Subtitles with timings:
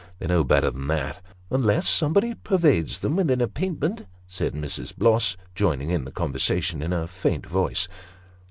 [0.17, 4.97] They know better than that."" Unless somebody pervades them with an apintment," said Mrs.
[4.97, 7.87] Bloss, joining in the conversation in a faint voice.